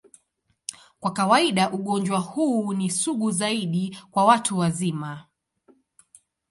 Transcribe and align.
Kwa 0.99 1.13
kawaida, 1.13 1.71
ugonjwa 1.71 2.19
huu 2.19 2.73
ni 2.73 2.89
sugu 2.91 3.31
zaidi 3.31 3.97
kwa 4.11 4.25
watu 4.25 4.57
wazima. 4.57 5.25